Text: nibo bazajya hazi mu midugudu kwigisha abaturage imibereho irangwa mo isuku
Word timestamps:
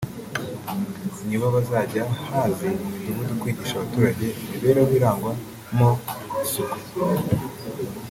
nibo 1.27 1.47
bazajya 1.55 2.03
hazi 2.29 2.69
mu 2.79 2.87
midugudu 2.95 3.33
kwigisha 3.41 3.73
abaturage 3.77 4.25
imibereho 4.45 4.89
irangwa 4.97 5.31
mo 5.77 5.89
isuku 6.43 6.75